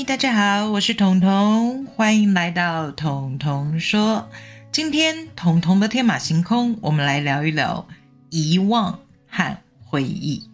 [0.00, 4.28] 大家好，我是彤彤，欢迎来到彤彤说。
[4.72, 7.86] 今天彤彤的天马行空，我们来聊一聊
[8.30, 10.50] 遗忘和回忆。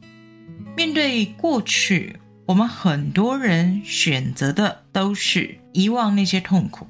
[0.77, 6.87] 面对过去，我们很多人选择的都是遗忘那些痛苦，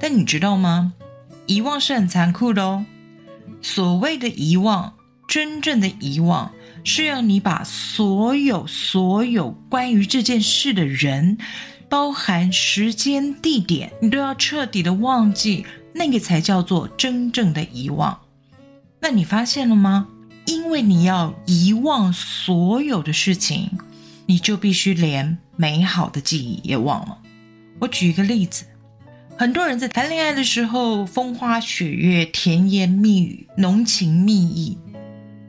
[0.00, 0.94] 但你知道吗？
[1.46, 2.86] 遗忘是很残酷的哦。
[3.60, 4.94] 所谓的遗忘，
[5.28, 6.50] 真正的遗忘。
[6.86, 11.36] 是要你把所有所有关于这件事的人，
[11.88, 18.16] 包含时间、地点，你都要彻底的忘记，那个才叫做真正的遗忘。
[19.00, 20.06] 那你发现了吗？
[20.46, 23.68] 因为你要遗忘所有的事情，
[24.26, 27.18] 你就必须连美好的记忆也忘了。
[27.80, 28.64] 我举一个例子，
[29.36, 34.78] 很多人在谈恋爱的时候，风花雪月、甜言蜜语、浓情蜜意，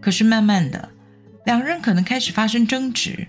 [0.01, 0.89] 可是慢慢的。
[1.47, 3.25] 两人可能开始发生争执，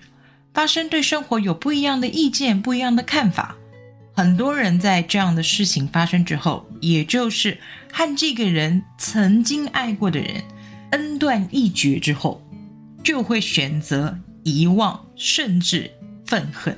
[0.53, 3.55] 发生对生活有不一样的意见、不一样的看法。
[4.13, 7.57] 很多人在这样的事情发生之后，也就是
[7.93, 10.43] 和这个人曾经爱过的人
[10.91, 12.45] 恩断义绝之后，
[13.01, 15.89] 就会选择遗忘，甚至
[16.25, 16.77] 愤恨。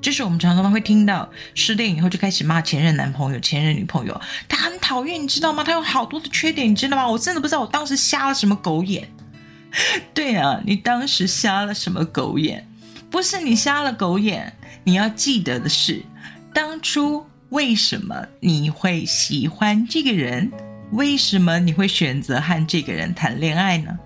[0.00, 5.64] 这是我们常常会听到，失恋以后就开始骂前任男朋友、前任女朋友，他很讨厌，你知道吗？
[5.64, 7.08] 他有好多的缺点，你知道吗？
[7.08, 9.08] 我真的不知道我当时瞎了什么狗眼。
[10.14, 12.66] 对啊，你当时瞎了什么狗眼？
[13.10, 14.52] 不是你瞎了狗眼，
[14.84, 16.02] 你要记得的是，
[16.52, 20.50] 当初为什么你会喜欢这个人？
[20.92, 23.98] 为什么你会选择和这个人谈恋爱呢？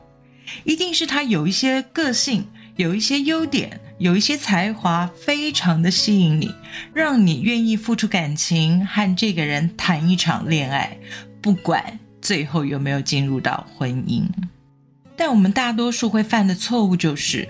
[0.65, 2.47] 一定是他有一些个性，
[2.77, 6.55] 有一些优点，有一些才华，非常的吸引你，
[6.95, 10.97] 让你愿意付出感情和这个人谈一场恋爱，
[11.43, 14.25] 不管最后有没有进入到婚姻。
[15.19, 17.49] 但我们大多数会犯的错误就是，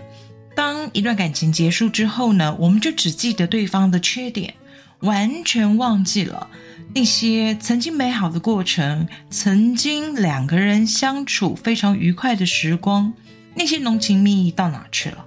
[0.57, 4.55] 当一段感情结束之后呢，我们就只记得对方的缺点，
[5.01, 6.49] 完全忘记了
[6.95, 13.13] 那些曾经美好的过程，曾经两个人相处非常愉快的时光，
[13.55, 15.25] 那些浓情蜜意到哪去了？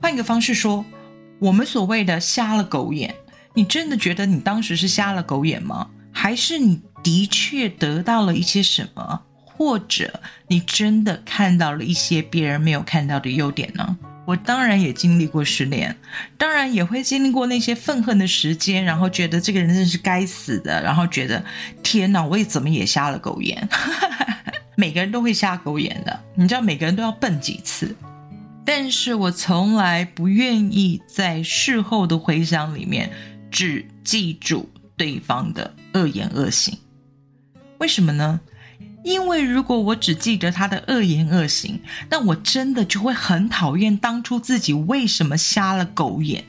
[0.00, 0.86] 换一个方式说，
[1.38, 3.14] 我们所谓的瞎了狗眼，
[3.52, 5.90] 你真的觉得你当时是瞎了狗眼吗？
[6.10, 9.20] 还是你的确得到了一些什么？
[9.58, 13.98] 或者你真的看到了一些别人没有看到的优点呢？
[14.24, 15.96] 我当然也经历过失恋，
[16.36, 21.44] 当然也会经历过那些愤恨的时间，然后觉得这个人真是该死的，然后觉得
[21.82, 23.68] 天哪，我也怎么也瞎了狗眼。
[24.76, 27.96] 每个人都会瞎狗眼的，你知道，每个人都要笨几次。
[28.64, 33.10] 但是我从来不愿意在事后的回想里面
[33.50, 36.78] 只记住对方的恶言恶行，
[37.78, 38.38] 为什么呢？
[39.08, 41.80] 因为如果我只记得他的恶言恶行，
[42.10, 46.44] 那我真的就会很讨厌当初自己为什么瞎了狗眼。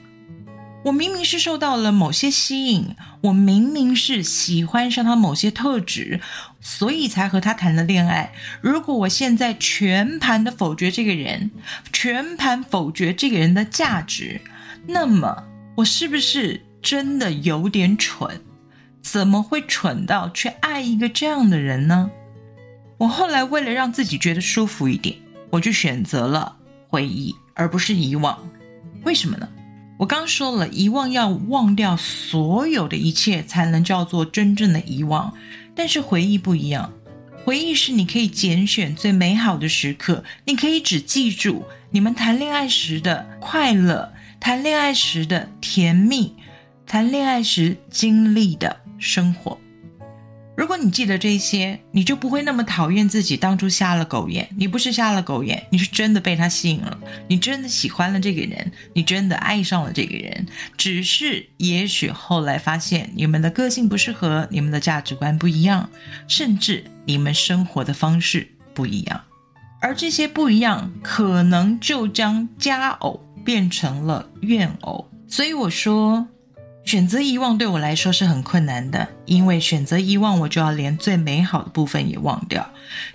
[0.84, 6.20] 我明明是受到了某些吸引，我明明是喜欢上他某些特质，
[6.60, 8.34] 所以才和他谈了恋爱。
[8.60, 11.52] 如果我现在全盘的否决这个人，
[11.94, 14.42] 全盘否决这个人的价值，
[14.86, 15.46] 那么
[15.78, 18.42] 我是不是真的有点蠢？
[19.02, 22.12] 怎么会蠢到去爱一个这样的人呢？
[23.00, 25.16] 我后来为了让自己觉得舒服一点，
[25.50, 26.58] 我就选择了
[26.90, 28.38] 回忆，而不是遗忘。
[29.06, 29.48] 为什么呢？
[29.98, 35.34] 我刚说了，遗忘要忘掉所有的一切，才能叫做真正的遗忘。
[35.74, 36.92] 但是回忆不一样，
[37.46, 44.12] 回忆是你可以拣选最美好的时刻，你可以只记住你们谈恋爱时的快乐，
[44.42, 46.36] 谈恋爱时的甜蜜，
[46.86, 49.58] 谈恋爱时经历的生活。
[50.60, 54.46] 如果你记得这些，你就不会那么讨厌自己当初瞎了狗眼。
[54.58, 57.00] 你不是瞎了狗眼，你是真的被他吸引了，
[57.30, 60.46] 你真的喜欢了这个人，你真的爱上了这个人。
[60.76, 65.90] 只是也许后来发现你们的个性不适合，你们的价值观不一样，
[66.28, 69.22] 甚至你们生活的方式不一样，
[69.80, 75.10] 而这些不一样，可能就将佳偶变成了怨偶。
[75.26, 76.28] 所以我说。
[76.86, 82.68] 选择遗忘对我来说是很困难的，因为选择遗忘，我就要连最美好的部分也忘掉。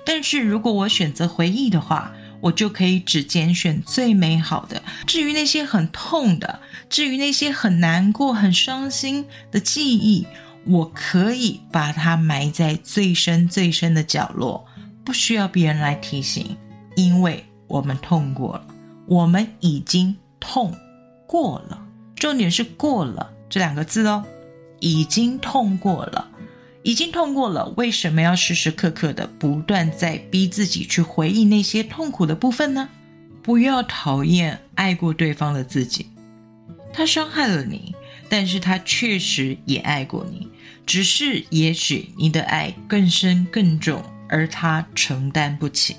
[0.06, 4.80] 但是如果我选择回忆的话，我就可以只拣选最美好的。
[5.06, 10.26] 至于那些很痛的，至于那些很难过、很伤心的记忆，
[10.66, 14.64] 我可以把它埋在最深、最深的角落，
[15.04, 16.56] 不需要别人来提醒，
[16.94, 18.66] 因为我们痛过了，
[19.08, 20.72] 我们已经痛
[21.26, 21.80] 过了。
[22.14, 23.32] 重点是过了。
[23.48, 24.24] 这两个字哦，
[24.80, 26.30] 已经痛过了，
[26.82, 27.72] 已经痛过了。
[27.76, 32.88] 为什么要时时刻刻的不断在逼自己去回忆那些痛苦的部分呢？
[33.42, 36.06] 不要讨厌爱过对方的自己，
[36.92, 37.94] 他伤害了你，
[38.28, 40.48] 但是他确实也爱过你，
[40.86, 45.96] 只是也许你的爱更深更重，而他承担不起。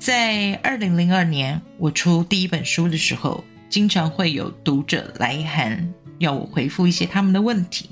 [0.00, 7.90] 在二零零二年我出第一本书的时候，经常会有读者来函要我回复一些他们的问题。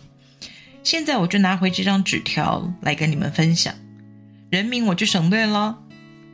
[0.82, 3.74] 现在我就拿回这张纸条来跟你们分享，
[4.50, 5.76] 人名我就省略了，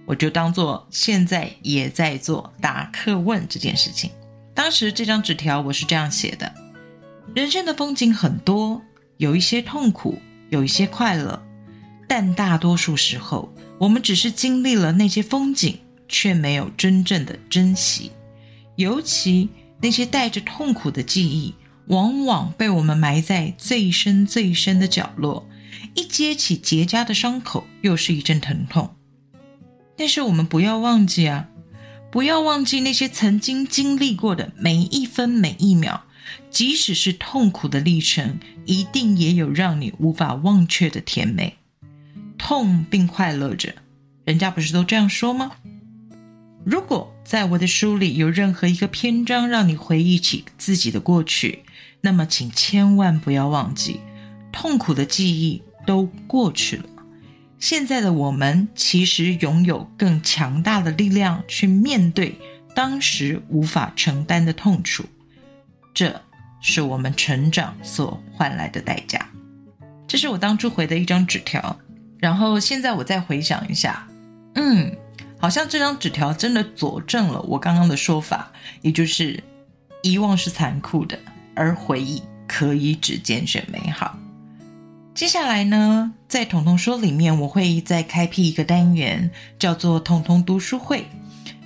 [0.04, 4.10] 我就当做现在也在做答客问这件事情。
[4.54, 6.52] 当时这张纸条我是这样写的：
[7.34, 8.82] 人生的风景很多，
[9.16, 11.42] 有一些痛苦，有一些快乐，
[12.06, 15.78] 但大多数时候，我们只是经历了那些风景，
[16.08, 18.12] 却没有真正的珍惜。
[18.82, 19.48] 尤其
[19.80, 21.54] 那些带着痛苦的记忆，
[21.86, 25.48] 往往被我们埋在最深最深的角落，
[25.94, 28.96] 一揭起结痂的伤口，又是一阵疼痛。
[29.96, 31.48] 但是我们不要忘记啊。
[32.10, 36.02] 不要忘记那些曾经经历过的每一分每一秒，
[36.50, 41.56] 即使是痛苦的历程，一定也有让你无法忘却的甜美。
[42.36, 43.74] 痛并快乐着，
[44.24, 45.52] 人家不是都这样说吗？
[46.64, 51.64] 如果在我的书里有任何一个篇章让你回忆起自己的过去，
[52.00, 54.00] 那么请千万不要忘记，
[54.50, 56.84] 痛苦的记忆都过去了。
[57.58, 62.36] 现在的我们其实拥有更强大的力量去面对
[62.74, 65.04] 当时无法承担的痛楚，
[65.94, 66.20] 这
[66.60, 69.28] 是我们成长所换来的代价。
[70.08, 71.78] 这是我当初回的一张纸条，
[72.18, 74.06] 然后现在我再回想一下，
[74.56, 74.94] 嗯，
[75.42, 79.42] 好像这张纸条真的佐证了我刚刚的说法，也就是
[80.00, 81.18] 遗忘是残酷的，
[81.56, 84.16] 而回忆可以只拣选美好。
[85.12, 91.08] 接下来呢，在彤彤说里面，我会再开辟一个单元，叫做彤彤读书会。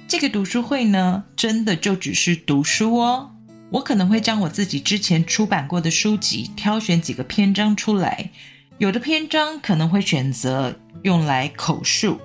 [0.08, 3.32] 这个读书会呢，真的就只是读书哦。
[3.72, 8.30] 我可能会将我自己之前出版过的书籍挑选几个篇章出来，
[8.78, 12.18] 有的篇章可能会选择用来口述，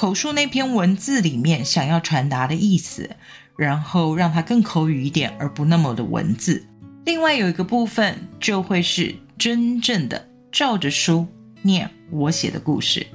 [0.00, 3.10] 口述那篇文字里面想要传达的意思，
[3.54, 6.64] 然后让它更口语一点，而不那么的文字。
[7.04, 10.26] 另外有一个部分就会是真正的。
[10.50, 11.26] 照着书
[11.60, 13.06] 念我写的故事。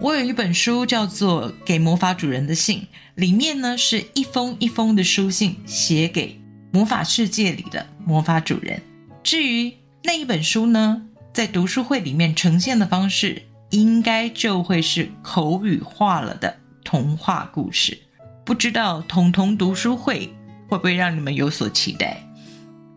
[0.00, 2.82] 我有一本书叫做《给魔法主人的信》，
[3.16, 6.40] 里面呢是一封一封的书信，写给
[6.70, 8.80] 魔法世界里的魔法主人。
[9.24, 9.72] 至于
[10.04, 11.02] 那一本书呢，
[11.34, 17.98] 在读书会里面呈现的方式，应该就会是口语化了的童话故事。
[18.44, 20.32] 不知道童童读书会
[20.68, 22.22] 会不会让你们有所期待？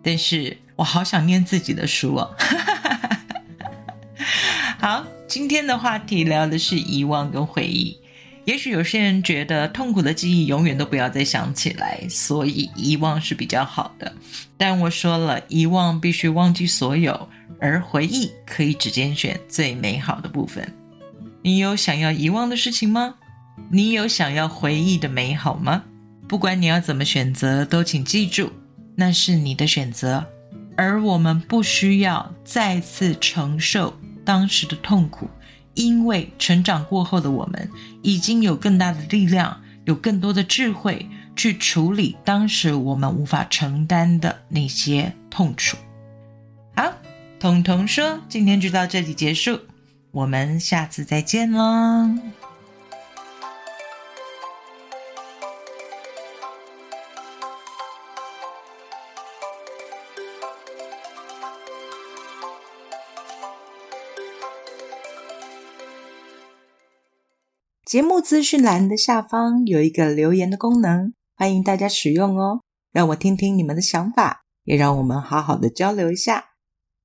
[0.02, 2.36] 但是我好想念自己的书哦。
[4.80, 7.98] 好，今天的话题聊的是遗忘跟回忆。
[8.46, 14.12] 也许有些人觉得痛苦的记忆永远都不要再想起来，所以遗忘是比较好的。
[14.58, 17.30] 但我说了，遗忘必须忘记所有，
[17.62, 20.68] 而回忆可以只拣选最美好的部分。
[21.44, 23.16] 你有想要遗忘的事情吗？
[23.70, 25.84] 你有想要回忆的美好吗？
[26.28, 28.52] 不管你要怎么选择，都请记住，
[28.96, 30.26] 那是你的选择，
[30.76, 33.94] 而我们不需要再次承受。
[34.24, 35.28] 当时的痛苦，
[35.74, 37.70] 因为成长过后的我们
[38.02, 45.76] 已经有更大的力量，有更多的智慧去处理当时我们无法承担的那些痛楚。
[47.42, 49.62] 彤彤说，今天就到这里结束，
[50.12, 52.08] 我们下次再见喽。
[67.84, 72.62] 节目资讯栏的下方有一个留言的功能，欢迎大家使用哦，
[72.94, 76.51] 让我听听你们的想法，也让我们好好的交流一下。